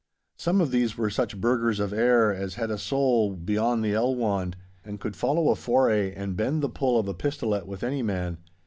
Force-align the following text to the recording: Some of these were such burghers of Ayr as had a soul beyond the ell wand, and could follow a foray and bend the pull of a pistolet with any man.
Some 0.35 0.61
of 0.61 0.71
these 0.71 0.97
were 0.97 1.11
such 1.11 1.39
burghers 1.39 1.79
of 1.79 1.93
Ayr 1.93 2.31
as 2.33 2.55
had 2.55 2.71
a 2.71 2.79
soul 2.79 3.35
beyond 3.35 3.85
the 3.85 3.93
ell 3.93 4.15
wand, 4.15 4.57
and 4.83 4.99
could 4.99 5.15
follow 5.15 5.49
a 5.49 5.55
foray 5.55 6.11
and 6.15 6.35
bend 6.35 6.63
the 6.63 6.69
pull 6.69 6.99
of 6.99 7.07
a 7.07 7.13
pistolet 7.13 7.67
with 7.67 7.83
any 7.83 8.01
man. 8.01 8.39